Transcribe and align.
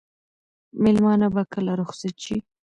مېلمانه 0.83 1.27
به 1.33 1.41
کله 1.53 1.71
رخصت 1.81 2.15
شي؟ 2.25 2.35